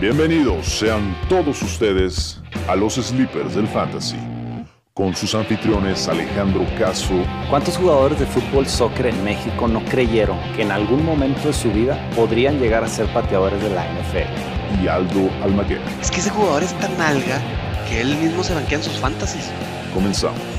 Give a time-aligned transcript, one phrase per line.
[0.00, 4.16] Bienvenidos sean todos ustedes a los Sleepers del Fantasy,
[4.92, 7.14] con sus anfitriones Alejandro Caso.
[7.48, 11.70] ¿Cuántos jugadores de fútbol soccer en México no creyeron que en algún momento de su
[11.70, 14.82] vida podrían llegar a ser pateadores de la NFL?
[14.82, 15.80] Y Aldo Almaguer.
[16.00, 17.40] Es que ese jugador es tan alga
[17.88, 19.48] que él mismo se banquea en sus fantasies.
[19.94, 20.53] Comenzamos.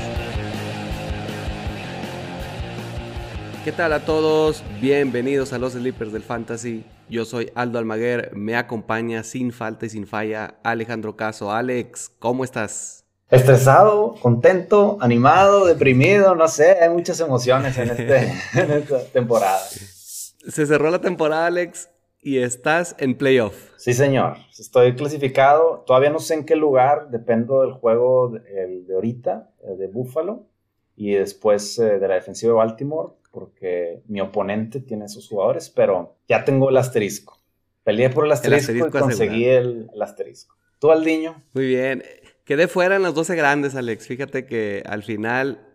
[3.66, 4.62] ¿Qué tal a todos?
[4.80, 6.84] Bienvenidos a los Sleepers del Fantasy.
[7.10, 11.50] Yo soy Aldo Almaguer, me acompaña sin falta y sin falla Alejandro Caso.
[11.50, 13.04] Alex, ¿cómo estás?
[13.28, 18.18] Estresado, contento, animado, deprimido, no sé, hay muchas emociones en, este,
[18.54, 19.58] en esta temporada.
[19.58, 21.90] Se cerró la temporada, Alex,
[22.20, 23.72] y estás en playoff.
[23.78, 24.36] Sí, señor.
[24.56, 25.82] Estoy clasificado.
[25.84, 30.46] Todavía no sé en qué lugar, dependo del juego de, de ahorita, de Buffalo,
[30.94, 36.16] y después eh, de la defensiva de Baltimore porque mi oponente tiene esos jugadores, pero
[36.26, 37.38] ya tengo el asterisco.
[37.84, 40.56] Peleé por el asterisco, y conseguí el, asterisco.
[40.78, 41.44] ¿Tú, Aldiño?
[41.52, 42.02] Muy bien.
[42.46, 44.06] Quedé fuera en los 12 grandes, Alex.
[44.06, 45.68] Fíjate que al final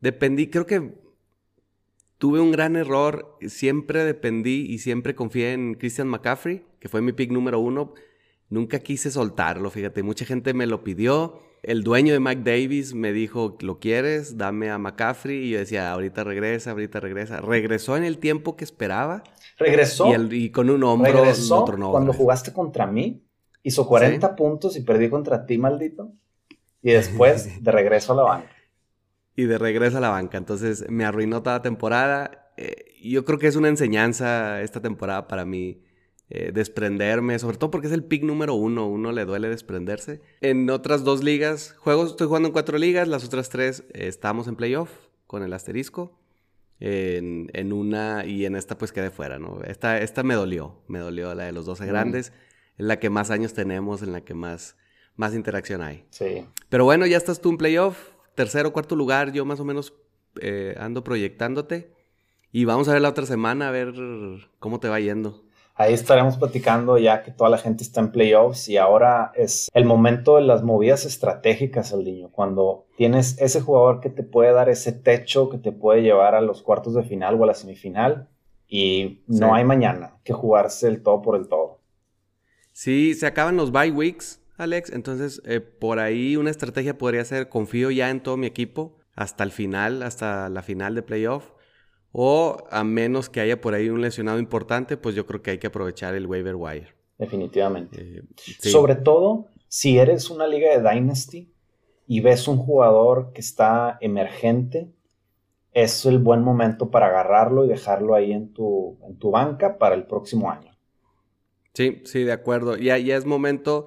[0.00, 0.92] dependí, creo que
[2.18, 3.36] tuve un gran error.
[3.48, 7.92] Siempre dependí y siempre confié en Christian McCaffrey, que fue mi pick número uno.
[8.50, 10.04] Nunca quise soltarlo, fíjate.
[10.04, 14.38] Mucha gente me lo pidió el dueño de Mike Davis me dijo, ¿lo quieres?
[14.38, 15.44] Dame a McCaffrey.
[15.44, 17.40] Y yo decía, ahorita regresa, ahorita regresa.
[17.40, 19.22] Regresó en el tiempo que esperaba.
[19.58, 20.10] Regresó.
[20.30, 23.26] Y, con un hombro, regresó cuando jugaste contra mí.
[23.62, 26.12] Hizo 40 puntos y perdí contra ti, maldito.
[26.82, 28.50] Y después de regreso a la banca.
[29.36, 30.38] Y de regreso a la banca.
[30.38, 32.52] Entonces me arruinó toda la temporada.
[32.56, 35.82] Eh, yo creo que es una enseñanza esta temporada para mí
[36.32, 40.20] eh, desprenderme, sobre todo porque es el pick número uno, uno le duele desprenderse.
[40.40, 44.46] En otras dos ligas, juegos, estoy jugando en cuatro ligas, las otras tres eh, estamos
[44.46, 44.90] en playoff
[45.26, 46.16] con el asterisco.
[46.82, 49.60] En, una y en esta pues quedé fuera, ¿no?
[49.64, 52.32] Esta, esta me dolió, me dolió la de los 12 grandes,
[52.78, 54.76] en la que más años tenemos, en la que más,
[55.16, 56.06] más interacción hay.
[56.08, 56.46] Sí.
[56.70, 59.92] Pero bueno, ya estás tú en playoff, tercero, cuarto lugar, yo más o menos
[60.40, 61.92] eh, ando proyectándote.
[62.52, 63.92] Y vamos a ver la otra semana, a ver
[64.58, 65.44] cómo te va yendo.
[65.80, 69.86] Ahí estaremos platicando ya que toda la gente está en playoffs y ahora es el
[69.86, 74.68] momento de las movidas estratégicas al niño, cuando tienes ese jugador que te puede dar
[74.68, 78.28] ese techo, que te puede llevar a los cuartos de final o a la semifinal
[78.68, 81.80] y no hay mañana que jugarse el todo por el todo.
[82.72, 87.48] Sí, se acaban los bye weeks, Alex, entonces eh, por ahí una estrategia podría ser
[87.48, 91.52] confío ya en todo mi equipo hasta el final, hasta la final de playoff
[92.12, 95.58] o a menos que haya por ahí un lesionado importante, pues yo creo que hay
[95.58, 96.88] que aprovechar el waiver wire.
[97.18, 98.00] Definitivamente.
[98.00, 98.22] Eh,
[98.70, 101.52] Sobre todo si eres una liga de Dynasty
[102.06, 104.90] y ves un jugador que está emergente,
[105.72, 109.94] es el buen momento para agarrarlo y dejarlo ahí en tu, en tu banca para
[109.94, 110.76] el próximo año.
[111.74, 112.76] Sí, sí, de acuerdo.
[112.76, 113.86] Ya, ya es momento,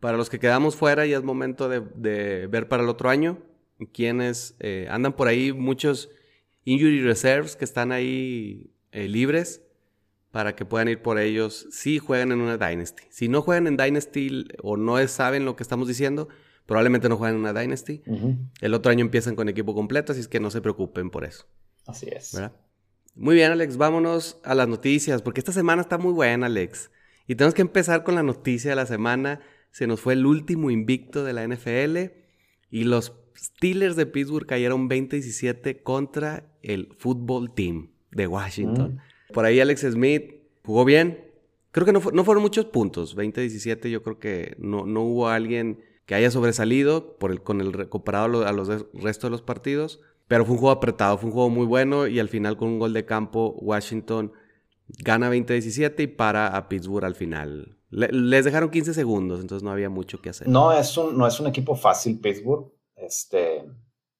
[0.00, 3.38] para los que quedamos fuera, ya es momento de, ver para el otro año
[3.92, 6.10] quienes eh, andan por ahí muchos
[6.64, 9.62] injury reserves que están ahí eh, libres
[10.30, 13.02] para que puedan ir por ellos si juegan en una Dynasty.
[13.10, 16.28] Si no juegan en Dynasty o no saben lo que estamos diciendo,
[16.66, 18.02] probablemente no juegan en una Dynasty.
[18.60, 21.46] El otro año empiezan con equipo completo, así es que no se preocupen por eso.
[21.86, 22.40] Así es.
[23.16, 26.90] Muy bien, Alex, vámonos a las noticias, porque esta semana está muy buena, Alex.
[27.26, 29.40] Y tenemos que empezar con la noticia de la semana.
[29.72, 32.12] Se nos fue el último invicto de la NFL
[32.70, 38.94] y los Steelers de Pittsburgh cayeron 20-17 contra el Football Team de Washington.
[38.94, 39.32] Mm.
[39.32, 40.34] Por ahí Alex Smith
[40.64, 41.24] jugó bien.
[41.72, 43.16] Creo que no, fueron muchos puntos.
[43.16, 47.88] 20-17 yo creo que no, no, hubo alguien que haya sobresalido por el, con el
[47.88, 50.00] comparado a los, restos de los partidos.
[50.26, 52.78] Pero fue un juego apretado, fue un juego muy bueno y al final con un
[52.78, 54.32] gol de campo Washington
[54.98, 57.78] gana 20-17 y para a Pittsburgh al final.
[57.90, 60.48] les dejaron 15 segundos, entonces no había mucho que hacer.
[60.48, 62.70] No es un, no es un equipo fácil Pittsburgh.
[63.00, 63.64] Este,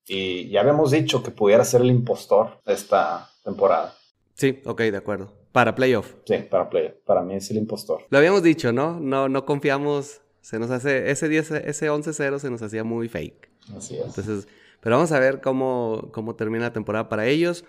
[0.06, 3.94] y ya habíamos dicho que pudiera ser el impostor esta temporada.
[4.34, 5.32] Sí, ok, de acuerdo.
[5.52, 6.14] Para playoff.
[6.24, 6.94] Sí, para playoff.
[7.04, 8.02] Para mí es el impostor.
[8.08, 8.98] Lo habíamos dicho, ¿no?
[9.00, 10.22] No, no confiamos.
[10.40, 11.10] Se nos hace.
[11.10, 13.50] Ese 10, ese 11-0 se nos hacía muy fake.
[13.76, 14.06] Así es.
[14.06, 14.48] Entonces,
[14.80, 17.64] pero vamos a ver cómo, cómo termina la temporada para ellos.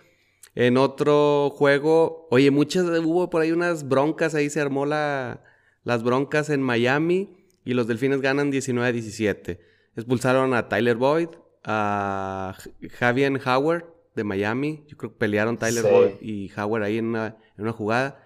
[0.55, 5.43] En otro juego, oye, muchas, hubo por ahí unas broncas, ahí se armó la,
[5.83, 9.59] las broncas en Miami y los Delfines ganan 19-17.
[9.95, 11.29] Expulsaron a Tyler Boyd,
[11.63, 12.55] a
[12.91, 13.85] Javier Howard
[14.15, 14.83] de Miami.
[14.87, 18.23] Yo creo que pelearon Tyler Boyd y Howard ahí en una, en una, jugada.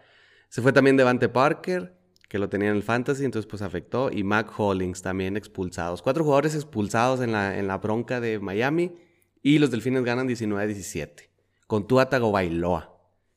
[0.49, 1.95] Se fue también Devante Parker,
[2.29, 4.09] que lo tenía en el fantasy, entonces pues afectó.
[4.11, 6.01] Y Mac Hollings también expulsados.
[6.01, 8.95] Cuatro jugadores expulsados en la, en la bronca de Miami.
[9.41, 11.29] Y los Delfines ganan 19-17.
[11.67, 12.95] Con Tua Tagovailoa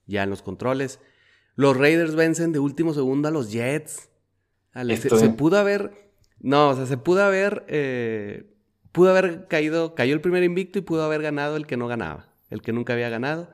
[0.08, 0.98] ya en los controles.
[1.54, 4.08] Los Raiders vencen de último segundo a los Jets.
[4.74, 6.07] se, pudo haber.
[6.40, 7.64] No, o sea, se pudo haber.
[7.68, 8.54] Eh,
[8.92, 9.94] pudo haber caído.
[9.94, 12.28] Cayó el primer invicto y pudo haber ganado el que no ganaba.
[12.50, 13.50] El que nunca había ganado.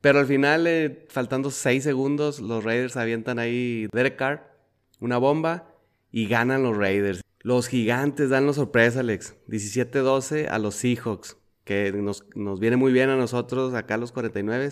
[0.00, 4.54] Pero al final, eh, faltando seis segundos, los Raiders avientan ahí Derek Carr,
[5.00, 5.74] una bomba,
[6.12, 7.22] y ganan los Raiders.
[7.40, 9.34] Los gigantes dan la sorpresa, Alex.
[9.48, 14.70] 17-12 a los Seahawks, que nos, nos, viene muy bien a nosotros, acá los 49,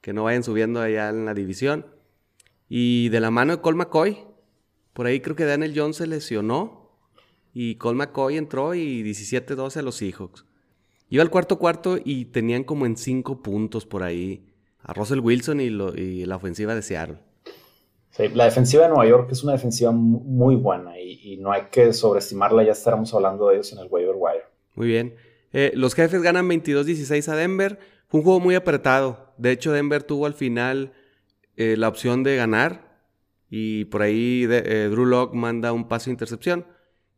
[0.00, 1.86] que no vayan subiendo allá en la división.
[2.68, 4.18] Y de la mano de Cole McCoy,
[4.94, 6.90] por ahí creo que Daniel Jones se lesionó
[7.52, 10.46] y Cole McCoy entró y 17-12 a los Seahawks.
[11.10, 14.46] Iba al cuarto cuarto y tenían como en cinco puntos por ahí
[14.82, 17.18] a Russell Wilson y, la ofensiva de Seattle.
[18.10, 21.92] Sí, la defensiva de Nueva York es una defensiva muy buena y, no hay que
[21.92, 24.44] sobreestimarla, ya estaremos hablando de ellos en el waiver wire.
[24.74, 25.14] Muy bien.
[25.52, 27.78] Eh, los jefes ganan 22-16 a Denver.
[28.08, 29.34] Fue un juego muy apretado.
[29.36, 30.92] De hecho, Denver tuvo al final
[31.56, 32.93] eh, la opción de ganar
[33.56, 36.66] y por ahí eh, Drew Locke manda un paso de intercepción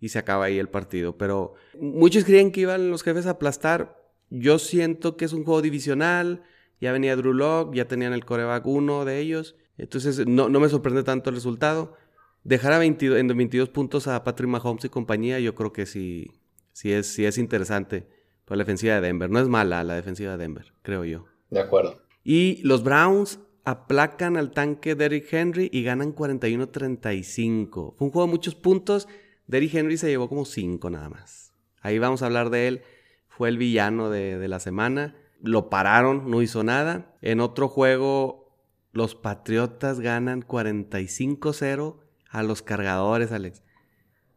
[0.00, 1.16] y se acaba ahí el partido.
[1.16, 3.96] Pero muchos creían que iban los jefes a aplastar.
[4.28, 6.42] Yo siento que es un juego divisional.
[6.78, 9.56] Ya venía Drew Locke, ya tenían el coreback uno de ellos.
[9.78, 11.96] Entonces no, me sorprende tanto el resultado.
[12.44, 16.32] Dejar a 22, en 22 puntos a Patrick Mahomes y compañía, yo creo que sí,
[16.72, 18.10] sí, es, sí es interesante
[18.44, 19.30] para la defensiva de Denver.
[19.30, 21.24] No es mala la defensiva de Denver, creo yo.
[21.48, 22.02] De acuerdo.
[22.22, 27.96] Y los Browns aplacan al tanque Derrick Henry y ganan 41-35.
[27.96, 29.08] Fue un juego de muchos puntos.
[29.48, 31.52] Derrick Henry se llevó como 5 nada más.
[31.82, 32.82] Ahí vamos a hablar de él.
[33.26, 35.16] Fue el villano de, la semana.
[35.42, 37.16] Lo pararon, no hizo nada.
[37.22, 38.56] En otro juego,
[38.92, 41.98] los Patriotas ganan 45-0
[42.30, 43.64] a los cargadores, Alex.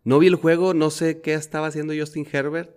[0.03, 2.75] No vi el juego, no sé qué estaba haciendo Justin Herbert.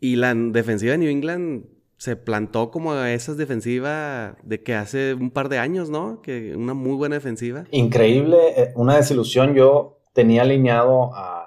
[0.00, 1.66] Y la defensiva de New England
[2.04, 6.20] se plantó como esa defensiva de que hace un par de años, ¿no?
[6.20, 7.64] Que una muy buena defensiva.
[7.70, 9.54] Increíble, eh, una desilusión.
[9.54, 11.40] Yo tenía alineado a,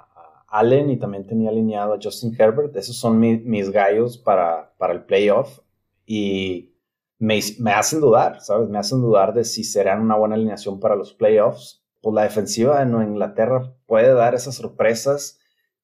[0.47, 2.75] Allen y también tenía alineado a Justin Herbert.
[2.75, 5.59] Esos son mis gallos para, para el playoff.
[6.07, 6.73] Y
[7.19, 8.67] me, me, hacen dudar, ¿sabes?
[8.67, 11.83] Me hacen dudar de si serán una buena alineación para los playoffs.
[12.01, 15.37] Pues la defensiva de Nueva Inglaterra puede dar esas sorpresas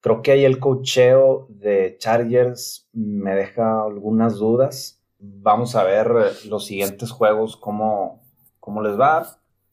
[0.04, 5.02] Creo que ahí el cocheo de Chargers me deja algunas dudas.
[5.18, 6.10] Vamos a ver
[6.44, 8.22] los siguientes juegos cómo,
[8.60, 9.26] cómo les va.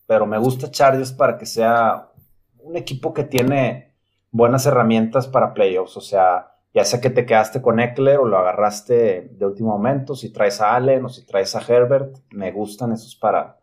[0.07, 2.13] Pero me gusta Chargers para que sea
[2.59, 3.93] un equipo que tiene
[4.31, 5.97] buenas herramientas para playoffs.
[5.97, 10.15] O sea, ya sea que te quedaste con Eckler o lo agarraste de último momento,
[10.15, 13.59] si traes a Allen o si traes a Herbert, me gustan esos para,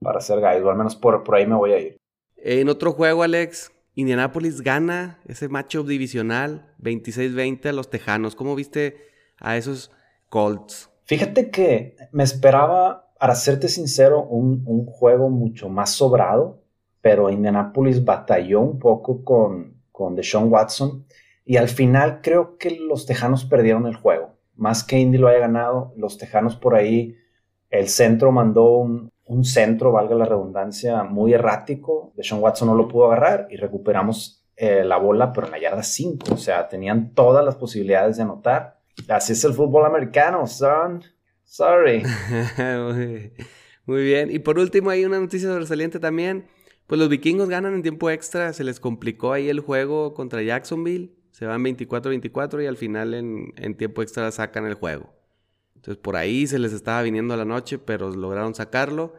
[0.00, 1.98] para hacer guys, o al menos por, por ahí me voy a ir.
[2.38, 8.36] En otro juego, Alex, Indianapolis gana ese matchup divisional 26-20 a los Tejanos.
[8.36, 8.96] ¿Cómo viste
[9.40, 9.90] a esos
[10.28, 10.88] Colts?
[11.02, 16.62] Fíjate que me esperaba, para serte sincero, un, juego mucho más sobrado,
[17.00, 21.04] pero Indianapolis batalló un poco con, con Deshaun Watson
[21.44, 24.36] y al final creo que los Tejanos perdieron el juego.
[24.54, 27.16] Más que Indy lo haya ganado, los Tejanos por ahí,
[27.68, 32.12] el centro mandó un, un centro, valga la redundancia, muy errático.
[32.16, 35.60] De Sean Watson no lo pudo agarrar y recuperamos eh, la bola, pero en la
[35.60, 36.34] yarda 5.
[36.34, 38.80] O sea, tenían todas las posibilidades de anotar.
[39.08, 41.04] Así es el fútbol americano, son.
[41.44, 42.02] Sorry.
[43.86, 44.30] muy bien.
[44.30, 46.46] Y por último, hay una noticia sobresaliente también.
[46.86, 48.52] Pues los vikingos ganan en tiempo extra.
[48.54, 51.12] Se les complicó ahí el juego contra Jacksonville.
[51.32, 55.17] Se van 24-24 y al final en, en tiempo extra sacan el juego.
[55.78, 59.14] Entonces por ahí se les estaba viniendo la noche, pero lograron sacarlo.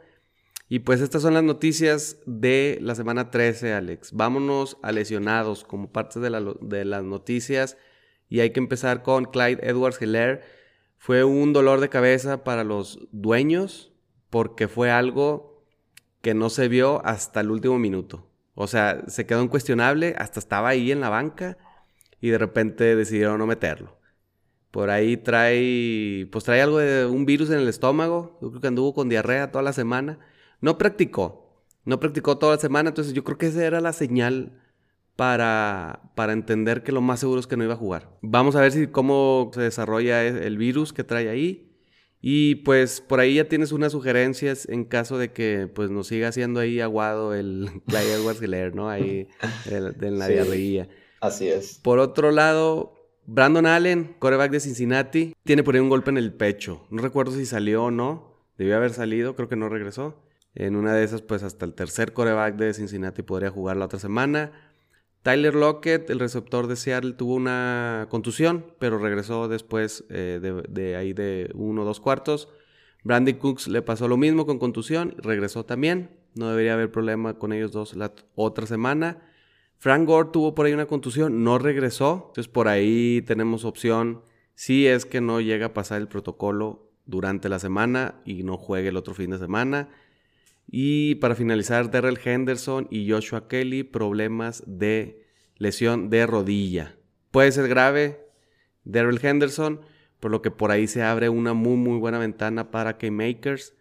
[0.68, 4.12] Y pues estas son las noticias de la semana 13, Alex.
[4.12, 6.30] Vámonos a lesionados como parte de,
[6.86, 7.78] las noticias.
[8.28, 10.44] Y hay que empezar con Clyde Edwards Hiller.
[10.98, 13.94] Fue un dolor de cabeza para los dueños
[14.30, 15.66] porque fue algo
[16.22, 18.30] que no se vio hasta el último minuto.
[18.54, 21.58] O sea, se quedó incuestionable, hasta estaba ahí en la banca
[22.20, 23.99] y de repente decidieron no meterlo.
[24.72, 28.38] Por ahí trae, pues trae algo de un virus en el estómago.
[28.42, 30.20] Yo creo que anduvo con diarrea toda la semana.
[30.62, 32.90] No practicó, no practicó toda la semana.
[32.90, 34.62] Entonces yo creo que esa era la señal
[35.16, 38.10] para, para entender que lo más seguro es que no iba a jugar.
[38.22, 41.66] Vamos a ver si cómo se desarrolla e, el virus que trae ahí.
[42.22, 46.32] Y pues por ahí ya tienes unas sugerencias en caso de que pues nos siga
[46.32, 48.90] siendo ahí aguado el Clyde Edwards ¿no?
[48.90, 49.28] Ahí
[49.66, 50.90] en la diarrea.
[51.22, 51.80] Así es.
[51.82, 52.99] Por otro lado,
[53.32, 56.88] Brandon Allen, coreback de Cincinnati, tiene por ahí un golpe en el pecho.
[56.90, 58.34] No recuerdo si salió o no.
[58.58, 60.20] Debió haber salido, creo que no regresó.
[60.56, 64.00] En una de esas, pues hasta el tercer coreback de Cincinnati podría jugar la otra
[64.00, 64.52] semana.
[65.22, 71.14] Tyler Lockett, el receptor de Seattle, tuvo una contusión, pero regresó después eh, de, ahí
[71.14, 72.50] de uno o dos cuartos.
[73.04, 76.10] Brandy Cooks le pasó lo mismo con contusión, regresó también.
[76.34, 79.22] No debería haber problema con ellos dos la otra semana.
[79.80, 82.26] Frank Gore tuvo por ahí una contusión, no regresó.
[82.28, 84.22] Entonces por ahí tenemos opción
[84.54, 88.90] si es que no llega a pasar el protocolo durante la semana y no juegue
[88.90, 89.90] el otro fin de semana.
[90.68, 96.98] Y para finalizar, Darrell Henderson y Joshua Kelly, problemas de lesión de rodilla.
[97.32, 98.28] Puede ser grave,
[98.84, 99.82] Darrell Henderson,
[100.20, 103.74] por lo que por ahí se abre una muy muy buena ventana para K-Makers,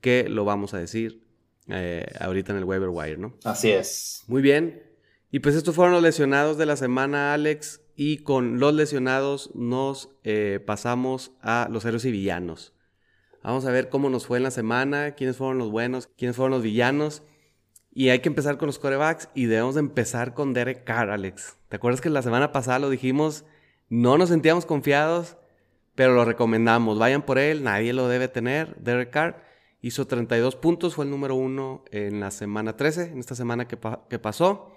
[0.00, 1.24] que lo vamos a decir
[1.68, 3.34] eh, ahorita en el waiver wire, ¿no?
[3.42, 4.22] Así es.
[4.28, 4.82] Muy bien.
[5.30, 7.82] Y pues estos fueron los lesionados de la semana, Alex.
[7.96, 12.74] Y con los lesionados nos eh, pasamos a los héroes y villanos.
[13.42, 16.50] Vamos a ver cómo nos fue en la semana, quiénes fueron los buenos, quiénes fueron
[16.50, 17.22] los villanos.
[17.92, 21.56] Y hay que empezar con los corebacks y debemos de empezar con Derek Carr, Alex.
[21.68, 23.44] ¿Te acuerdas que la semana pasada lo dijimos?
[23.88, 25.36] No nos sentíamos confiados,
[25.94, 26.98] pero lo recomendamos.
[26.98, 28.76] Vayan por él, nadie lo debe tener.
[28.76, 29.42] Derek Carr
[29.80, 33.78] hizo 32 puntos, fue el número uno en la semana 13, en esta semana que,
[34.18, 34.75] pasó.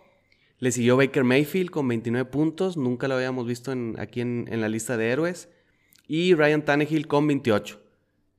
[0.59, 4.97] Le siguió Baker Mayfield con 29 puntos, nunca lo habíamos visto aquí en, la lista
[4.97, 5.49] de héroes.
[6.07, 7.79] Y Ryan Tannehill con 28.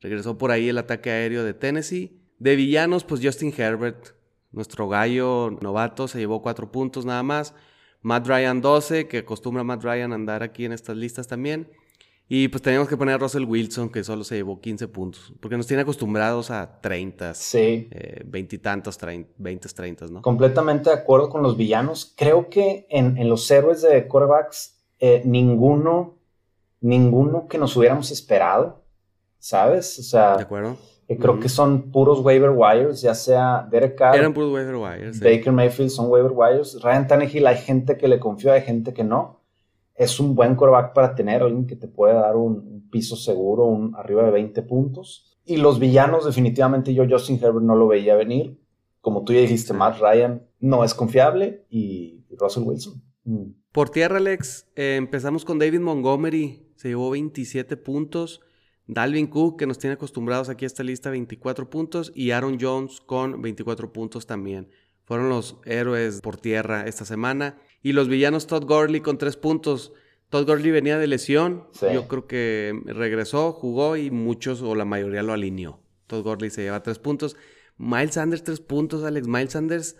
[0.00, 2.20] Regresó por ahí el ataque aéreo de Tennessee.
[2.38, 4.08] De villanos, pues Justin Herbert,
[4.50, 7.54] nuestro gallo novato, se llevó 4 puntos nada más.
[8.02, 11.68] Matt Ryan 12, que acostumbra a Matt Ryan andar aquí en estas listas también.
[12.32, 15.56] Y pues teníamos que poner a Russell Wilson, que solo se llevó 15 puntos, porque
[15.56, 17.90] nos tiene acostumbrados a 30, sí.
[18.24, 18.96] 20 y tantos,
[19.36, 20.22] 20, 30, ¿no?
[20.22, 22.14] Completamente de acuerdo con los villanos.
[22.16, 26.18] Creo que en, los héroes de quarterbacks, eh, ninguno,
[26.80, 28.84] ninguno que nos hubiéramos esperado,
[29.40, 29.98] ¿sabes?
[29.98, 30.76] O sea, de acuerdo.
[31.08, 34.14] Eh, creo que son puros waiver wires, ya sea Derek Carr.
[34.14, 35.18] Eran puros waiver wires.
[35.18, 36.80] Baker Mayfield son waiver wires.
[36.80, 39.39] Ryan Tannehill, hay gente que le confió, hay gente que no
[40.00, 43.94] es un buen coreback para tener, alguien que te puede dar un, piso seguro, un,
[43.94, 45.38] arriba de 20 puntos.
[45.44, 48.58] Y los villanos, definitivamente yo, Justin Herbert, no lo veía venir.
[49.02, 53.02] Como tú ya dijiste, Matt Ryan no es confiable y Russell Wilson.
[53.24, 53.50] Mm.
[53.72, 58.40] Por tierra, Alex, eh, empezamos con David Montgomery, se llevó 27 puntos.
[58.86, 62.10] Dalvin Cook, que nos tiene acostumbrados aquí a esta lista, 24 puntos.
[62.14, 64.70] Y Aaron Jones con 24 puntos también.
[65.04, 67.58] Fueron los héroes por tierra esta semana.
[67.82, 69.92] Y los villanos Todd Gurley con tres puntos.
[70.28, 71.66] Todd Gurley venía de lesión.
[71.92, 75.80] Yo creo que regresó, jugó y muchos o la mayoría lo alineó.
[76.06, 77.36] Todd Gurley se lleva tres puntos.
[77.78, 79.26] Miles Sanders, tres puntos, Alex.
[79.26, 79.96] Miles Sanders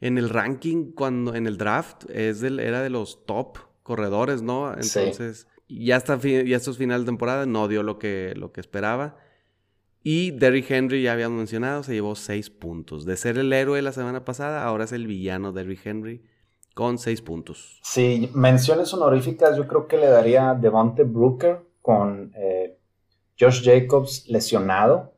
[0.00, 4.72] en el ranking, cuando en el draft, es era de los top corredores, ¿no?
[4.72, 9.16] Entonces, ya, hasta, ya estos finales de temporada no dio lo que, lo que esperaba.
[10.02, 13.06] Y Derrick Henry, ya habíamos mencionado, se llevó seis puntos.
[13.06, 16.22] De ser el héroe la semana pasada, ahora es el villano Derrick Henry
[16.74, 17.80] con seis puntos.
[17.82, 22.76] Sí, menciones honoríficas yo creo que le daría Devonte Brooker con eh,
[23.38, 25.12] Josh Jacobs lesionado.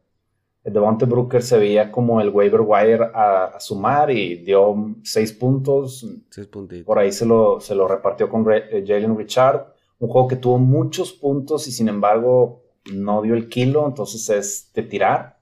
[0.62, 6.04] Devonte Brooker se veía como el waiver wire a, sumar y dio seis puntos.
[6.28, 6.84] Seis puntitos.
[6.84, 9.72] Por ahí se lo, se lo repartió con eh, Jalen Richard.
[9.98, 14.72] Un juego que tuvo muchos puntos y sin embargo no dio el kilo, entonces es
[14.74, 15.38] de tirar.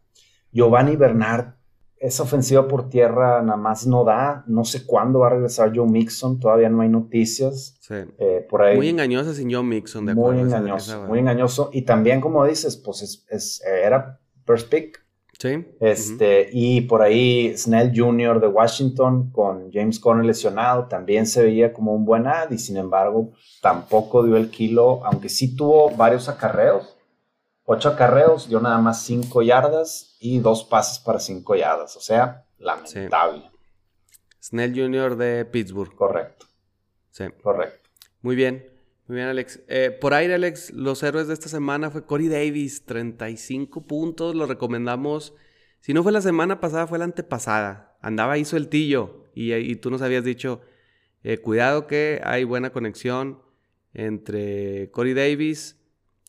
[0.53, 1.54] Giovanni Bernard
[2.05, 4.45] esa ofensiva por tierra nada más no da.
[4.47, 6.39] No sé cuándo va a regresar Joe Mixon.
[6.39, 7.79] Todavía no hay noticias.
[7.81, 7.95] Sí.
[8.19, 8.77] Eh, por ahí.
[8.77, 11.05] Muy engañosa sin Joe Mixon, de Muy engañoso.
[11.05, 11.71] muy engañoso.
[11.73, 15.03] Y también, como dices, pues es, era first pick.
[15.39, 15.65] Sí.
[15.81, 18.39] Este, Y por ahí Snell Jr.
[18.39, 22.77] de Washington con James Conner lesionado también se veía como un buen ad y sin
[22.77, 26.94] embargo tampoco dio el kilo, aunque sí tuvo varios acarreos
[27.67, 31.97] Ocho acarreos, dio nada más cinco yardas y dos pases para cinco yardas.
[31.97, 33.51] O sea, lamentable.
[34.43, 35.17] Snell Jr.
[35.17, 35.95] de Pittsburgh.
[35.95, 36.47] Correcto.
[37.11, 37.25] Sí.
[37.43, 37.89] Correcto.
[38.21, 38.71] Muy bien.
[39.07, 39.63] Muy bien, Alex.
[39.69, 44.35] Eh, por aire, Alex, los héroes de esta semana fue Corey Davis, 35 puntos.
[44.35, 45.35] Lo recomendamos.
[45.81, 47.97] Si no fue la semana pasada, fue la antepasada.
[48.03, 49.25] Andaba ahí sueltillo.
[49.35, 50.61] Y, y tú nos habías dicho,
[51.23, 53.43] eh, cuidado que hay buena conexión
[53.95, 55.79] entre Corey Davis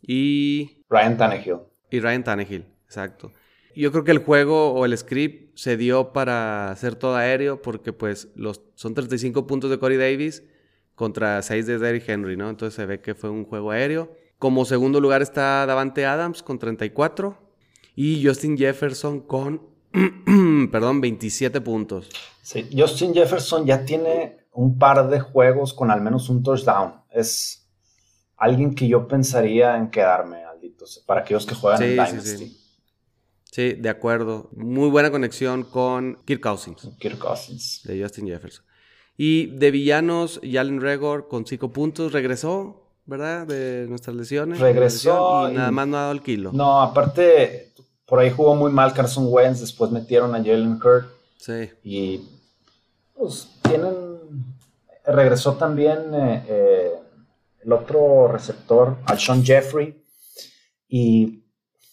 [0.08, 1.58] y Ryan Tannehill.
[1.90, 3.32] Y Ryan Tannehill, exacto.
[3.76, 7.92] Yo creo que el juego o el script se dio para hacer todo aéreo porque
[7.92, 10.44] pues los, son 35 puntos de Corey Davis
[10.96, 12.50] contra 6 de Derrick Henry, ¿no?
[12.50, 14.14] Entonces se ve que fue un juego aéreo.
[14.40, 17.38] Como segundo lugar está Davante Adams con 34
[17.96, 19.62] y Justin Jefferson con,
[20.72, 22.10] perdón, 27 puntos.
[22.42, 27.02] Sí, Justin Jefferson ya tiene un par de juegos con al menos un touchdown.
[27.12, 27.65] Es
[28.46, 30.46] alguien que yo pensaría en quedarme
[31.06, 32.58] para aquellos que juegan en Dynasty.
[33.52, 34.50] Sí, de acuerdo.
[34.56, 36.90] Muy buena conexión con Kirk Cousins.
[37.00, 37.82] Kirk Cousins.
[37.86, 38.66] De Justin Jefferson.
[39.18, 43.48] Y de villanos, Jalen Regor con cinco puntos regresó, ¿verdad?
[43.48, 44.60] De nuestras lesiones.
[44.60, 45.50] Regresó.
[45.50, 46.52] y, nada más no ha dado el kilo.
[46.52, 47.72] No, aparte,
[48.06, 49.62] por ahí jugó muy mal Carson Wentz.
[49.62, 51.08] Después metieron a Jalen Kirk.
[51.38, 51.70] Sí.
[51.84, 52.22] Y
[53.14, 54.16] pues tienen
[55.06, 56.92] regresó también eh, eh,
[57.66, 60.04] el otro receptor, Alshon Jeffrey,
[60.88, 61.44] y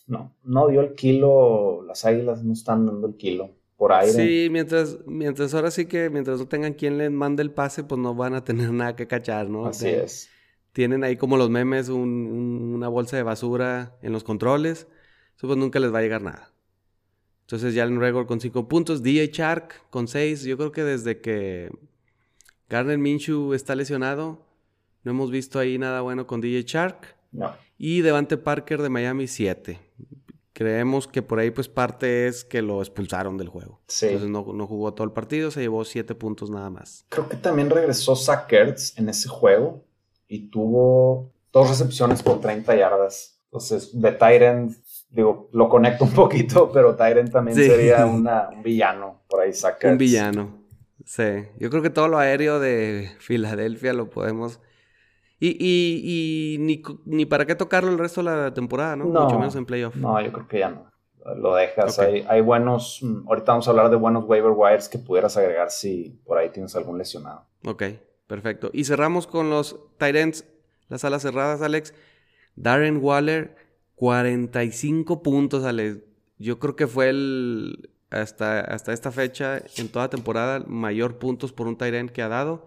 [0.06, 4.12] no, no dio el kilo, las águilas no están dando el kilo por aire.
[4.12, 8.00] Sí, mientras, mientras ahora sí que, mientras no tengan quien les mande el pase, pues
[8.00, 9.66] no van a tener nada que cachar, ¿no?
[9.66, 10.28] Así es.
[10.72, 14.86] Tienen ahí como los memes una bolsa de basura en los controles.
[15.36, 16.50] Eso pues nunca les va a llegar nada.
[17.42, 20.44] Entonces Jalen Regor con 5 puntos, DJ Shark con 6.
[20.44, 21.70] Yo creo que desde que
[22.70, 24.46] Garner Minshew está lesionado,
[25.04, 27.16] no hemos visto ahí nada bueno con DJ Shark.
[27.32, 27.52] No.
[27.78, 29.78] Y Devante Parker de Miami 7.
[30.52, 33.80] Creemos que por ahí pues parte es que lo expulsaron del juego.
[33.88, 34.06] Sí.
[34.06, 37.06] Entonces no, no jugó todo el partido, se llevó 7 puntos nada más.
[37.08, 39.84] Creo que también regresó Zach Ertz en ese juego
[40.28, 43.40] y tuvo dos recepciones por 30 yardas.
[43.46, 44.72] Entonces, de Tyrant,
[45.10, 47.66] digo, lo conecto un poquito, pero Tyrant también Sí.
[47.66, 50.58] sería una- un villano por ahí, Zach Un villano.
[51.04, 51.24] Sí.
[51.58, 54.60] Yo creo que todo lo aéreo de Filadelfia lo podemos.
[55.44, 59.06] Y, y, y ni, ni para qué tocarlo el resto de la temporada, ¿no?
[59.06, 59.96] No, Mucho menos en playoff.
[59.96, 60.86] No, yo creo que ya no.
[61.36, 61.98] Lo dejas.
[61.98, 63.00] Hay, hay buenos.
[63.02, 66.50] mm, Ahorita vamos a hablar de buenos waiver wires que pudieras agregar si por ahí
[66.50, 67.44] tienes algún lesionado.
[67.66, 67.82] Ok,
[68.28, 68.70] perfecto.
[68.72, 70.44] Y cerramos con los ends,
[70.88, 71.92] las alas cerradas, Alex.
[72.54, 73.56] Darren Waller,
[73.96, 75.98] 45 puntos, Alex.
[76.38, 81.66] Yo creo que fue el, hasta, hasta esta fecha, en toda temporada, mayor puntos por
[81.66, 82.66] un end que ha dado.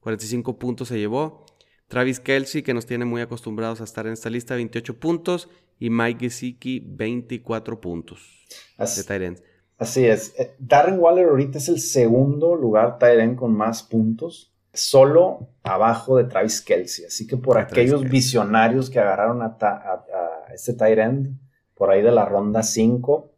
[0.00, 1.45] 45 puntos se llevó.
[1.88, 5.48] Travis Kelsey, que nos tiene muy acostumbrados a estar en esta lista, 28 puntos.
[5.78, 8.46] Y Mike Gesicki, 24 puntos
[8.78, 9.42] de Así, ends.
[9.78, 10.34] así es.
[10.38, 16.24] Eh, Darren Waller ahorita es el segundo lugar end con más puntos, solo abajo de
[16.24, 17.04] Travis Kelsey.
[17.04, 21.38] Así que por De aquellos visionarios que agarraron a, ta- a- a este end,
[21.74, 23.34] por ahí de la ronda 5,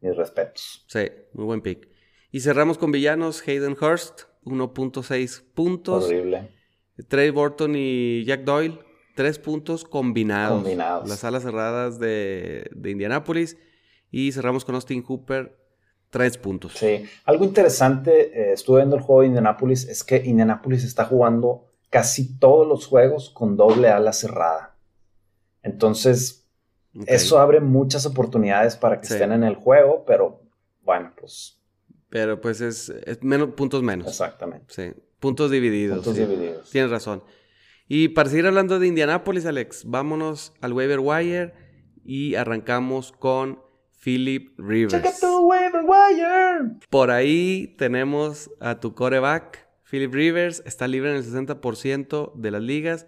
[0.00, 0.84] mis respetos.
[0.88, 1.88] Sí, muy buen pick.
[2.32, 6.04] Y cerramos con villanos, Hayden Hurst, 1.6 puntos.
[6.06, 6.50] Horrible.
[7.08, 8.78] Trey Burton y Jack Doyle,
[9.14, 10.62] 3 puntos combinados.
[10.62, 11.08] Combinados.
[11.08, 13.56] Las alas cerradas de, de Indianapolis.
[14.10, 15.58] Y cerramos con Austin Hooper,
[16.10, 16.72] 3 puntos.
[16.74, 21.66] Sí, algo interesante, eh, estuve viendo el juego de Indianapolis, es que Indianapolis está jugando
[21.90, 24.76] casi todos los juegos con doble ala cerrada.
[25.62, 26.48] Entonces,
[27.06, 29.14] eso abre muchas oportunidades para que Sí.
[29.14, 30.40] estén en el juego, pero
[30.82, 31.55] bueno, pues
[32.16, 34.08] Pero pues es, es menos, puntos menos.
[34.08, 34.64] exactamente.
[34.68, 35.98] Sí, puntos divididos.
[35.98, 36.24] Puntos sí.
[36.24, 36.70] divididos.
[36.70, 37.22] Tienes razón.
[37.88, 41.52] Y para seguir hablando de Indianapolis, Alex, vámonos al waiver wire
[42.06, 43.60] y arrancamos con
[44.02, 44.94] Philip Rivers.
[44.94, 46.78] Checa tu waiver wire.
[46.88, 52.62] Por ahí tenemos a tu coreback, Philip Rivers, está libre en el 60% de las
[52.62, 53.06] ligas.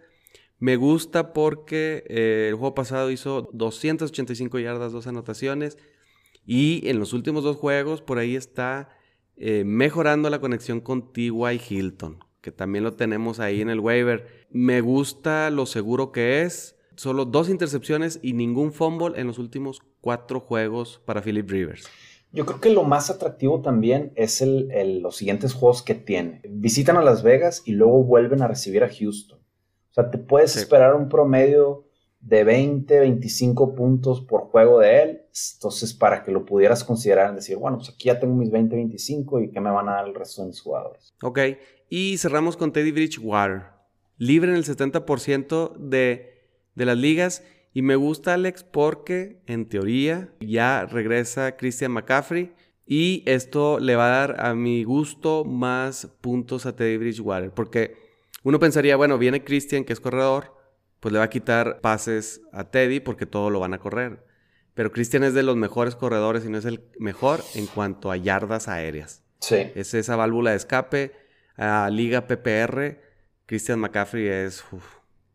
[0.59, 5.79] Me gusta porque eh, el juego pasado hizo 285 yardas, dos anotaciones.
[6.44, 8.90] Y en los últimos dos juegos, por ahí está
[9.38, 11.61] eh, mejorando la conexión con T.Y.
[11.68, 14.27] Hilton, que también lo tenemos ahí en el waiver.
[14.51, 16.77] Me gusta lo seguro que es.
[16.96, 21.88] Solo dos intercepciones y ningún fumble en los últimos cuatro juegos para Philip Rivers.
[22.33, 26.42] Yo creo que lo más atractivo también es el, el- los siguientes juegos que tiene.
[26.48, 29.38] Visitan a Las Vegas y luego vuelven a recibir a Houston.
[29.38, 30.59] O sea, te puedes Sí.
[30.59, 31.85] esperar un promedio
[32.20, 35.17] de 20, 25 puntos por juego de él.
[35.57, 39.40] Entonces, para que lo pudieras considerar, decir, bueno, pues aquí ya tengo mis 20, 25
[39.40, 41.14] y qué me van a dar el resto de mis jugadores.
[41.22, 41.38] Ok,
[41.88, 43.66] y cerramos con Teddy Bridgewater.
[44.16, 47.42] Libre en el 70% de, de las ligas.
[47.72, 52.53] Y me gusta, Alex, porque en teoría ya regresa Christian McCaffrey.
[52.87, 57.53] Y esto le va a dar a mi gusto más puntos a Teddy Bridgewater.
[57.53, 57.94] Porque
[58.42, 60.55] uno pensaría, bueno, viene Christian, que es corredor,
[61.01, 64.24] pues le va a quitar pases a Teddy porque todo lo van a correr.
[64.79, 68.17] Pero Christian es de los mejores corredores y no es el mejor en cuanto a
[68.17, 69.25] yardas aéreas.
[69.41, 69.57] Sí.
[69.75, 71.11] Es esa válvula de escape
[71.57, 73.01] a Liga PPR.
[73.47, 74.85] Christian McCaffrey es uf,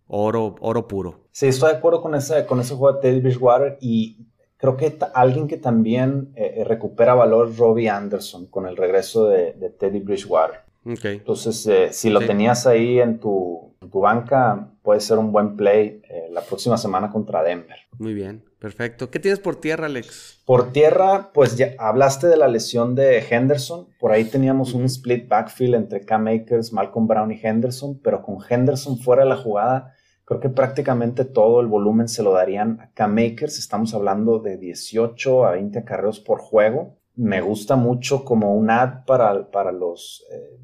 [0.08, 1.26] oro, oro puro.
[1.32, 4.98] Sí, estoy de acuerdo con ese, con ese juego de Teddy Bridgewater y creo que
[5.14, 9.70] alguien que también eh, eh, recupera valor es Robbie Anderson con el regreso de, de
[9.72, 10.62] Teddy Bridgewater.
[10.86, 11.04] Ok.
[11.04, 12.28] Entonces, eh, si lo Sí.
[12.28, 16.78] tenías ahí en tu, en tu banca, puede ser un buen play eh, la próxima
[16.78, 17.78] semana contra Denver.
[17.98, 18.44] Muy bien.
[18.60, 19.10] Perfecto.
[19.10, 20.42] ¿Qué tienes por tierra, Alex?
[20.46, 23.90] Por tierra, pues ya hablaste de la lesión de Henderson.
[24.00, 28.38] Por ahí teníamos un split backfield entre Cam Akers, Malcolm Brown y Henderson, pero con
[28.48, 29.94] Henderson fuera de la jugada,
[30.24, 33.60] creo que prácticamente todo el volumen se lo darían a Cam Akers.
[33.60, 36.98] Estamos hablando de 18 a 20 acarreos por juego.
[37.16, 40.58] Me gusta mucho como un ad para, para los, eh,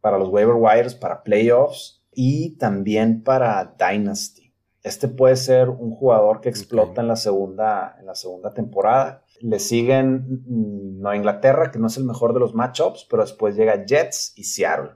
[0.00, 4.52] para los waiver wires, para playoffs y también para Dynasty.
[4.82, 9.22] Este puede ser un jugador que explota en, la segunda, en la segunda temporada.
[9.40, 13.54] Le siguen mm, Nueva Inglaterra, que no es el mejor de los matchups, pero después
[13.54, 14.94] llega Jets y Seattle.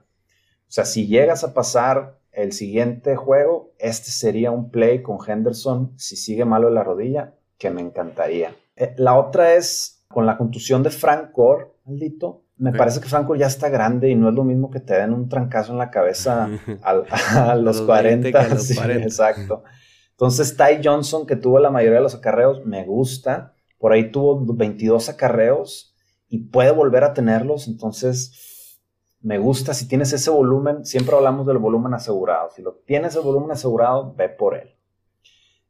[0.67, 6.17] sea, si llegas a pasar el siguiente juego, este sería un play con Henderson si
[6.17, 8.57] sigue malo de la rodilla, que me encantaría.
[8.75, 12.42] Eh, la otra es con la contusión de Frank Gore, maldito.
[12.57, 15.13] Me parece que Franco ya está grande y no es lo mismo que te den
[15.13, 16.49] un trancazo en la cabeza
[16.83, 18.29] a, los, 40.
[19.03, 19.65] exacto.
[20.11, 23.55] Entonces, Ty Johnson, que tuvo la mayoría de los acarreos, me gusta.
[23.79, 25.97] Por ahí tuvo 22 acarreos
[26.29, 27.67] y puede volver a tenerlos.
[27.67, 28.79] Entonces,
[29.21, 29.75] me gusta.
[29.75, 32.51] Si tienes ese volumen, siempre hablamos del volumen asegurado.
[32.51, 34.77] Si lo tienes el volumen asegurado, ve por él.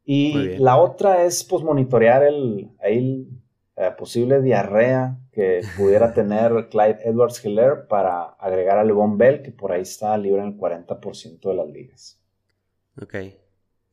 [0.05, 3.29] Y la otra es pues monitorear el, el
[3.77, 9.51] eh, posible diarrea que pudiera tener Clyde Edwards Hiller para agregar a Levon Bell, que
[9.51, 12.21] por ahí está libre en el 40% de las ligas.
[13.01, 13.15] Ok.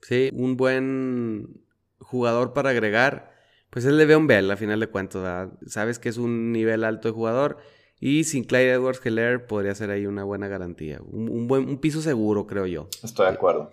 [0.02, 1.64] Sí, un buen
[1.98, 3.30] jugador para agregar.
[3.70, 5.48] Pues es Le'Veon Bell, a final de cuentas.
[5.66, 7.58] Sabes que es un nivel alto de jugador.
[8.00, 11.00] Y sin Clyde Edwards Hiller podría ser ahí una buena garantía.
[11.02, 12.88] Un, buen un piso seguro, creo yo.
[13.02, 13.70] Estoy de acuerdo.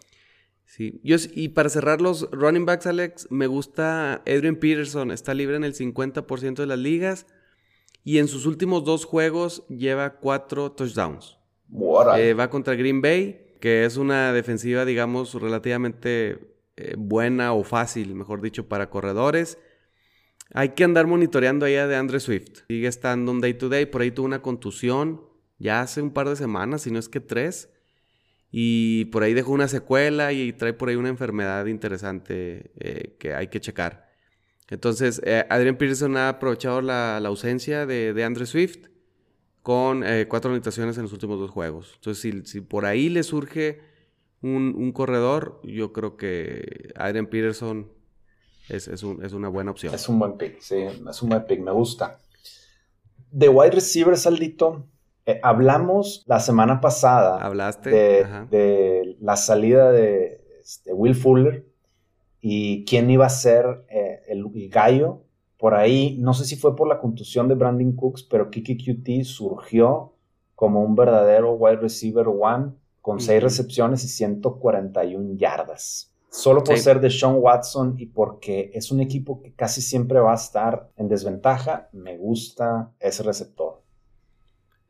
[0.66, 5.56] Sí, yo, y para cerrar los running backs, Alex, me gusta Adrian Peterson, está libre
[5.56, 7.26] en el 50% de las ligas
[8.08, 11.38] y en sus últimos dos juegos lleva cuatro touchdowns.
[12.18, 18.16] Eh, va contra Green Bay, que es una defensiva, digamos, relativamente eh, buena o fácil,
[18.16, 19.58] mejor dicho, para corredores.
[20.54, 22.62] Hay que andar monitoreando ahí a de Andre Swift.
[22.70, 25.20] Sigue estando un day to day, por ahí tuvo una contusión
[25.58, 27.74] ya hace un par de semanas, si no es que tres.
[28.50, 33.34] Y por ahí dejó una secuela y trae por ahí una enfermedad interesante eh, que
[33.34, 34.07] hay que checar.
[34.70, 38.88] Entonces, eh, Adrian Peterson ha aprovechado la, ausencia de, de Andre Swift
[39.68, 41.92] con eh, cuatro anotaciones en los últimos dos juegos.
[41.96, 43.82] Entonces, si, por ahí le surge
[44.42, 47.92] un, corredor, yo creo que Adrian Peterson
[48.70, 49.94] es, es, una buena opción.
[49.94, 52.18] Es un buen pick, sí, es un buen pick, me gusta.
[53.30, 54.86] De wide receiver, Saldito,
[55.26, 57.90] eh, hablamos la semana pasada ¿Hablaste?
[58.50, 61.66] De, la salida de, este, Will Fuller
[62.40, 65.24] y quién iba a ser eh, el, gallo.
[65.58, 69.24] Por ahí, no sé si fue por la contusión de Brandon Cooks, pero Kiki QT
[69.24, 70.14] surgió
[70.54, 76.14] como un verdadero wide receiver one con seis recepciones y 141 yardas.
[76.30, 80.34] Solo por ser de Sean Watson y porque es un equipo que casi siempre va
[80.34, 83.82] a estar en desventaja, me gusta ese receptor.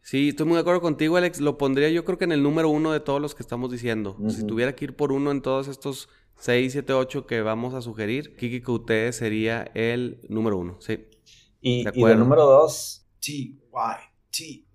[0.07, 1.41] Sí, estoy muy de acuerdo contigo, Alex.
[1.41, 4.15] Lo pondría yo creo que en el número uno de todos los que estamos diciendo.
[4.29, 7.81] Si tuviera que ir por uno en todos estos 6, 7, 8 que vamos a
[7.81, 11.07] sugerir, Kiki Kute sería el número uno, sí.
[11.59, 13.59] Y, el número dos, T.Y.
[14.31, 14.65] T.Y.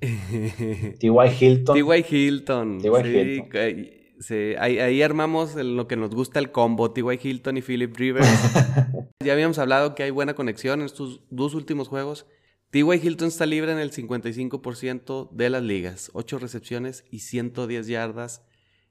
[0.98, 1.44] T.Y.
[1.44, 1.74] Hilton.
[1.74, 2.04] T.Y.
[2.08, 2.78] Hilton.
[2.78, 3.18] T.Y.
[3.18, 3.90] Hilton.
[4.18, 7.18] Sí, ahí, ahí, armamos lo que nos gusta el combo, T.Y.
[7.22, 8.26] Hilton y Philip Rivers.
[9.22, 12.24] ya habíamos hablado que hay buena conexión en estos dos últimos juegos.
[12.70, 12.84] T.Y.
[13.02, 18.42] Hilton está libre en el 55% de las ligas, 8 recepciones y 110 yardas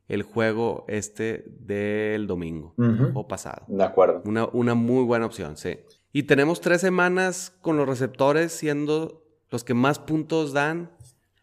[0.10, 2.74] el juego este del domingo
[3.13, 3.63] o pasado.
[3.68, 4.22] De acuerdo.
[4.26, 5.78] Una, una, muy buena opción, sí.
[6.12, 10.92] Y tenemos tres semanas con los receptores siendo los que más puntos dan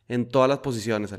[0.09, 1.15] en todas las posiciones.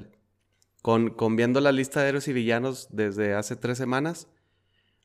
[0.81, 4.27] Con, con viendo la lista de héroes y villanos desde hace tres semanas,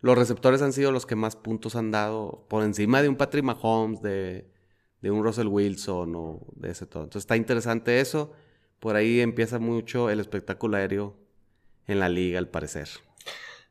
[0.00, 3.44] los receptores han sido los que más puntos han dado por encima de un Patrick
[3.44, 4.51] Mahomes, de
[5.02, 7.02] de un Russell Wilson o de ese todo.
[7.02, 8.32] Entonces está interesante eso.
[8.78, 11.16] Por ahí empieza mucho el espectáculo aéreo
[11.86, 12.88] en la liga, al parecer.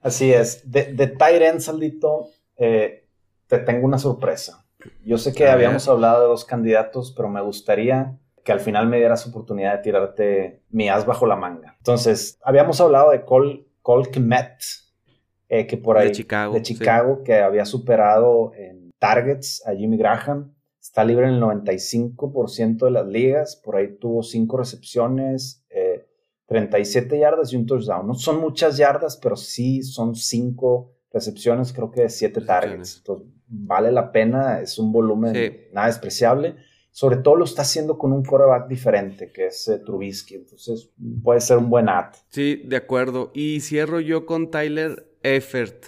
[0.01, 0.69] Así es.
[0.69, 3.07] De, de Tyrant, Saldito, eh,
[3.47, 4.65] te tengo una sorpresa.
[5.05, 8.97] Yo sé que habíamos hablado de dos candidatos, pero me gustaría que al final me
[8.97, 11.75] dieras oportunidad de tirarte mi as bajo la manga.
[11.77, 14.57] Entonces, habíamos hablado de Cole, Cole Kmet,
[15.49, 16.07] eh, que por ahí...
[16.07, 16.53] De Chicago.
[16.55, 20.55] De Chicago, que había superado en targets a Jimmy Graham.
[20.81, 23.55] Está libre en el 95% de las ligas.
[23.55, 25.63] Por ahí tuvo 5 recepciones,
[26.47, 28.07] 37 eh, yardas y un touchdown.
[28.07, 32.97] No son muchas yardas, pero sí son 5 recepciones, creo que 7 targets.
[32.97, 34.59] Entonces, vale la pena.
[34.59, 35.33] Es un volumen
[35.71, 36.55] nada despreciable.
[36.89, 40.35] Sobre todo lo está haciendo con un quarterback diferente, que es eh, Trubisky.
[40.35, 40.89] Entonces,
[41.23, 42.15] puede ser un buen ad.
[42.29, 43.31] Sí, de acuerdo.
[43.35, 45.85] Y cierro yo con Tyler Effert.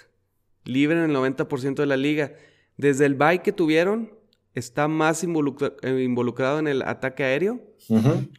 [0.66, 2.34] Libre en el 90% de la liga.
[2.78, 4.23] Desde el bye que tuvieron,
[4.56, 7.60] está más eh, involucrado en el ataque aéreo.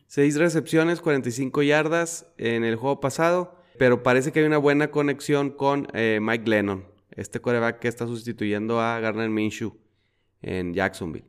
[0.06, 5.50] Seis recepciones, 45 yardas en el juego pasado, pero parece que hay una buena conexión
[5.50, 9.76] con eh, Mike Lennon, este coreback que está sustituyendo a Garner Minshew
[10.40, 11.26] en Jacksonville.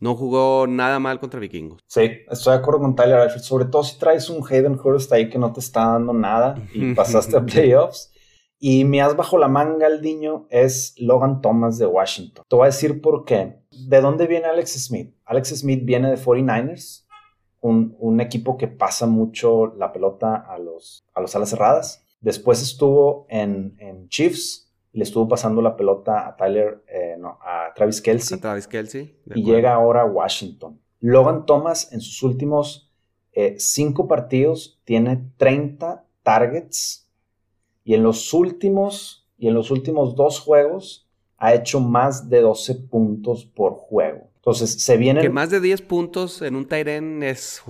[0.00, 1.80] No jugó nada mal contra Vikingos.
[1.86, 5.38] Sí, estoy de acuerdo con Tyler Sobre todo si traes un Hayden Hurst ahí que
[5.38, 8.12] no te está dando nada y pasaste a playoffs.
[8.58, 12.44] Y mi as bajo la manga el niño es Logan Thomas de Washington.
[12.48, 13.60] Te voy a decir por qué.
[13.70, 15.14] ¿De dónde viene Alex Smith?
[15.24, 17.04] Alex Smith viene de 49ers,
[17.60, 22.04] un, un, equipo que pasa mucho la pelota a los, a los alas cerradas.
[22.20, 27.72] Después estuvo en, en Chiefs, le estuvo pasando la pelota a Tyler, eh, no, a
[27.74, 28.38] Travis Kelsey.
[28.38, 29.18] A Travis Kelsey.
[29.34, 30.80] Y llega ahora a Washington.
[31.00, 32.90] Logan Thomas en sus últimos
[33.32, 37.03] eh, cinco partidos tiene 30 targets
[37.84, 42.74] y en los últimos y en los últimos dos juegos ha hecho más de 12
[42.74, 44.30] puntos por juego.
[44.36, 47.62] Entonces se viene que más de 10 puntos en un Tyren es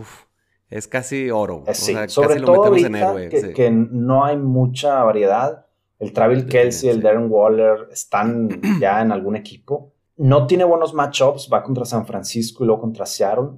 [0.71, 1.63] es casi oro.
[1.67, 5.67] Eh, sí, sobre todo ahorita que, no hay mucha variedad.
[5.99, 8.49] El Travis Kelsey, el Darren Waller están
[8.81, 9.93] ya en algún equipo.
[10.17, 13.51] No tiene buenos matchups, va contra San Francisco y luego contra Seattle,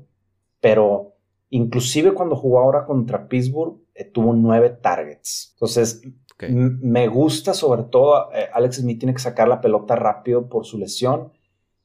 [0.60, 1.14] pero
[1.50, 5.52] inclusive cuando jugó ahora contra Pittsburgh, eh, tuvo nueve targets.
[5.54, 6.02] Entonces,
[6.38, 10.78] me gusta sobre todo, eh, Alex Smith tiene que sacar la pelota rápido por su
[10.78, 11.32] lesión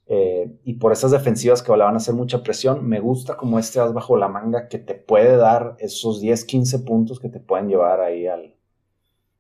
[0.08, 2.86] eh, y por esas defensivas que le van a hacer mucha presión.
[2.86, 6.80] Me gusta como este as bajo la manga que te puede dar esos 10, 15
[6.80, 8.56] puntos que te pueden llevar ahí al,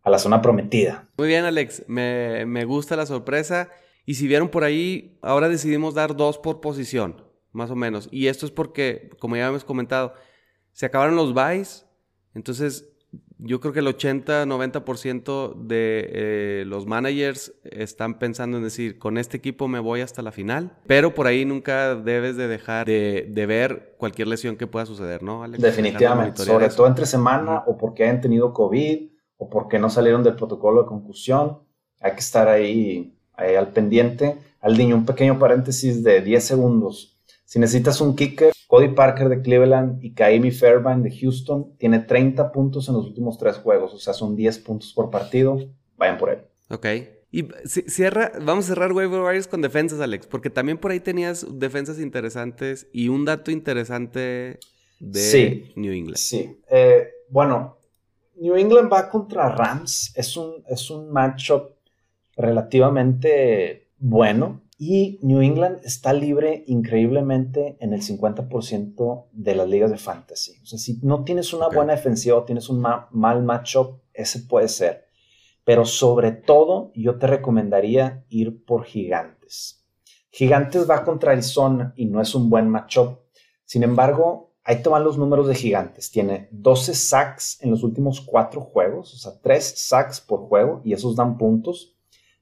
[0.04, 1.10] a la zona prometida.
[1.18, 1.84] Muy bien, Alex.
[1.88, 3.70] Me, me gusta la sorpresa.
[4.06, 7.22] Y si vieron por ahí, ahora decidimos dar dos por posición,
[7.52, 8.08] más o menos.
[8.10, 10.14] Y esto es porque, como ya hemos comentado,
[10.72, 11.86] se acabaron los buys.
[12.34, 12.91] Entonces,
[13.44, 19.38] yo creo que el 80-90% de eh, los managers están pensando en decir, con este
[19.38, 23.96] equipo me voy hasta la final, pero por ahí nunca debes de dejar de, ver
[23.98, 25.62] cualquier lesión que pueda suceder, ¿no, Alex?
[25.62, 30.36] Definitivamente, sobre todo entre semana o porque hayan tenido COVID o porque no salieron del
[30.36, 31.60] protocolo de concusión,
[32.00, 34.38] hay que estar ahí, ahí al pendiente.
[34.62, 37.18] Al niño, un pequeño paréntesis de 10 segundos.
[37.46, 42.54] Si necesitas un kicker, Cody Parker de Cleveland y Kaimi Fairbairn de Houston tiene 30
[42.54, 45.60] puntos en los últimos tres juegos, o sea, son 10 puntos por partido.
[45.98, 46.40] Vayan por él.
[46.70, 46.86] Ok.
[47.32, 51.46] Y cierra, vamos a cerrar waiver wires con defensas, Alex, porque también por ahí tenías
[51.60, 54.58] defensas interesantes y un dato interesante
[55.02, 56.16] de New England.
[56.16, 56.58] Sí.
[56.70, 57.78] Eh, bueno,
[58.38, 60.14] New England va contra Rams.
[60.16, 61.72] Es un, es un matchup
[62.38, 64.62] relativamente bueno.
[64.84, 70.60] Y New England está libre increíblemente en el 50% de las ligas de fantasy.
[70.64, 74.68] O sea, si no tienes una buena defensiva o tienes un mal matchup, ese puede
[74.68, 75.06] ser.
[75.64, 79.86] Pero sobre todo, yo te recomendaría ir por Gigantes.
[80.32, 83.20] Gigantes va contra Arizona y no es un buen matchup.
[83.64, 86.10] Sin embargo, ahí te van los números de Gigantes.
[86.10, 90.94] Tiene 12 sacks en los últimos cuatro juegos, o sea, 3 sacks por juego y
[90.94, 92.01] esos dan puntos.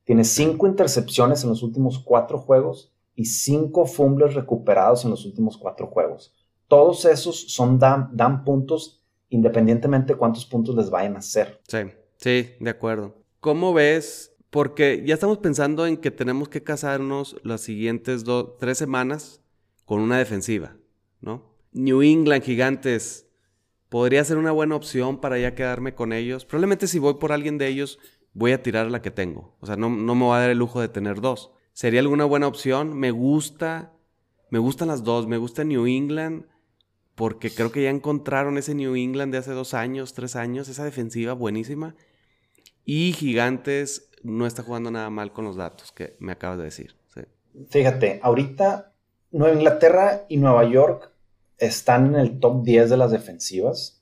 [0.10, 5.56] Tiene cinco intercepciones en los últimos cuatro juegos y cinco fumbles recuperados en los últimos
[5.56, 6.34] cuatro juegos.
[6.68, 11.62] Todos esos son dan, dan puntos independientemente de cuántos puntos les vayan a hacer.
[11.68, 11.78] Sí,
[12.18, 13.22] sí, de acuerdo.
[13.40, 14.36] ¿Cómo ves?
[14.50, 19.44] Porque ya estamos pensando en que tenemos que casarnos las siguientes dos, tres semanas
[19.86, 20.76] con una defensiva,
[21.22, 21.54] ¿no?
[21.72, 23.28] New England Gigantes
[23.90, 26.46] podría ser una buena opción para ya quedarme con ellos.
[26.46, 28.00] Probablemente si voy por alguien de ellos,
[28.34, 29.56] voy a tirar la que tengo.
[29.60, 31.52] O sea, no, no me voy a dar el lujo de tener dos.
[31.74, 32.98] ¿Sería alguna buena opción?
[32.98, 33.94] Me gusta,
[34.50, 35.28] me gustan las dos.
[35.28, 36.46] Me gusta New England
[37.16, 40.86] porque creo que ya encontraron ese New England de hace dos años, tres años, esa
[40.86, 41.96] defensiva buenísima.
[42.86, 46.96] Y Gigantes no está jugando nada mal con los datos que me acabas de decir.
[47.70, 48.94] Fíjate, ahorita
[49.32, 51.12] Nueva Inglaterra y Nueva York
[51.58, 53.99] están en el top 10 de las defensivas.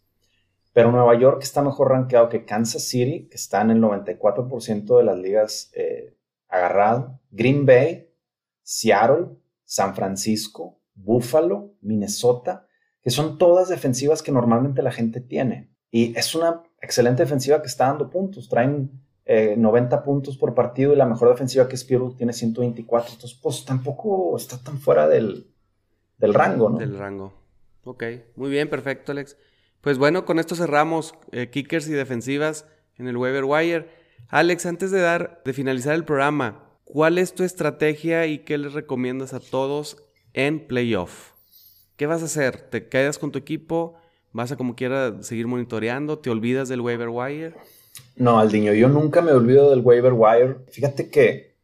[0.77, 5.03] Pero Nueva York está mejor rankeado que Kansas City, que está en el 94% de
[5.03, 6.15] las ligas eh,
[6.47, 7.19] agarrado.
[7.31, 8.11] Green Bay,
[8.61, 9.29] Seattle,
[9.63, 12.67] San Francisco, Buffalo, Minnesota,
[13.01, 15.73] que son todas defensivas que normalmente la gente tiene.
[15.89, 18.47] Y es una excelente defensiva que está dando puntos.
[18.47, 23.13] Traen 90 eh, puntos por partido y la mejor defensiva que es Pittsburgh tiene 124.
[23.13, 25.51] Entonces, pues tampoco está tan fuera del,
[26.19, 26.77] del rango, ¿no?
[26.77, 27.33] Del rango.
[27.83, 28.03] Ok,
[28.35, 29.37] muy bien, perfecto, Alex.
[29.88, 32.65] Pues bueno, con esto cerramos eh, kickers y defensivas
[32.97, 33.88] en el waiver wire.
[34.28, 38.73] Alex, antes de dar, de finalizar el programa, ¿cuál es tu estrategia y qué les
[38.73, 41.32] recomiendas a todos en playoff?
[41.95, 42.69] ¿Qué vas a hacer?
[42.69, 43.95] ¿Te quedas con tu equipo?
[44.34, 46.19] ¿Vas a como quiera seguir monitoreando?
[46.19, 47.56] ¿Te olvidas del waiver wire?
[48.17, 50.58] No, Aldiño, yo nunca me olvido del waiver wire.
[50.69, 51.56] Fíjate que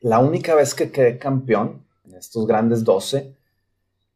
[0.00, 3.36] la única vez que quedé campeón en estos grandes 12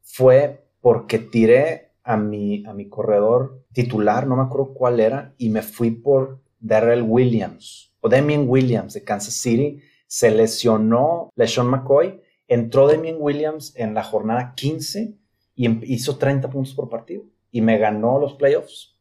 [0.00, 5.48] fue porque tiré a mi, a mi corredor titular, no me acuerdo cuál era, y
[5.48, 9.80] me fui por Darrell Williams o Damien Williams de Kansas City.
[10.06, 15.14] Se lesionó LeSean McCoy, entró Damien Williams en la jornada 15
[15.54, 18.98] y em, hizo 30 puntos por partido y me ganó los playoffs.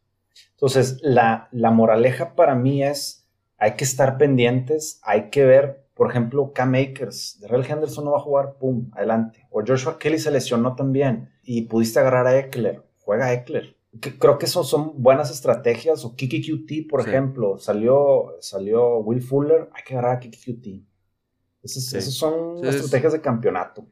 [0.51, 6.09] Entonces, la, la moraleja para mí es, hay que estar pendientes, hay que ver, por
[6.09, 9.47] ejemplo, Cam Akers, Darrell Henderson no va a jugar, pum, adelante.
[9.49, 13.75] O Joshua Kelly se lesionó también y pudiste agarrar a Eckler juega Eckler.
[13.99, 16.05] Creo que son, son buenas estrategias.
[16.05, 20.91] O Kiki QT, por ejemplo, salió, salió Will Fuller, hay que agarrar a Kiki QT.
[21.63, 23.85] Esas, son estrategias de campeonato.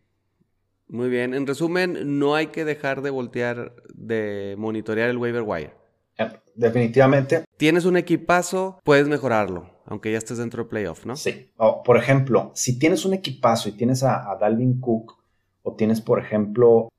[0.88, 1.34] Muy bien.
[1.34, 5.74] En resumen, no hay que dejar de voltear, de monitorear el waiver wire.
[6.18, 7.46] Eh, definitivamente.
[7.58, 11.16] Tienes un equipazo, puedes mejorarlo, aunque ya estés dentro del playoff, ¿no?
[11.16, 11.52] Sí.
[11.86, 15.18] por ejemplo, si tienes un equipazo y tienes a, Dalvin Cook,
[15.62, 16.90] o tienes, por ejemplo,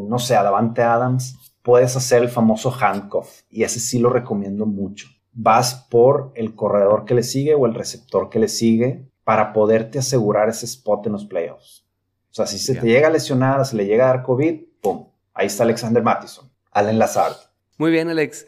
[0.00, 3.42] no sé, a Davante Adams, puedes hacer el famoso handcuff.
[3.50, 5.08] Y ese sí lo recomiendo mucho.
[5.32, 9.98] Vas por el corredor que le sigue o el receptor que le sigue para poderte
[9.98, 11.84] asegurar ese spot en los playoffs.
[12.30, 15.08] O sea, si se te llega a lesionar, se le llega a dar COVID, ¡pum!
[15.34, 17.34] Ahí está Alexander Mattison, Allen Lazard.
[17.76, 18.46] Muy bien, Alex.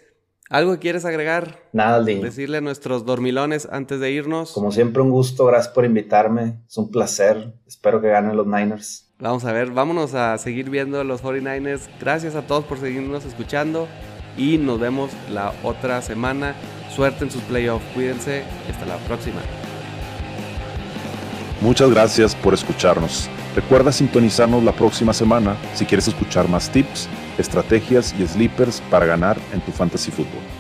[0.49, 1.61] ¿Algo que quieres agregar?
[1.73, 2.23] Nada, Aldin.
[2.23, 4.51] Decirle a nuestros dormilones antes de irnos.
[4.53, 5.47] Como siempre, un gusto.
[5.47, 6.63] Gracias por invitarme.
[6.67, 7.55] Es un placer.
[7.69, 9.10] Espero que ganen los Niners.
[9.21, 11.89] Vamos a ver, vámonos a seguir viendo los 49ers.
[12.01, 13.87] Gracias a todos por seguirnos escuchando.
[14.37, 16.55] Y nos vemos la otra semana.
[16.95, 17.85] Suerte en sus playoffs.
[17.93, 18.45] Cuídense.
[18.71, 19.41] Hasta la próxima.
[21.61, 23.29] Muchas gracias por escucharnos.
[23.55, 27.07] Recuerda sintonizarnos la próxima semana si quieres escuchar más tips,
[27.37, 30.60] estrategias y sleepers para ganar en tu fantasy fútbol.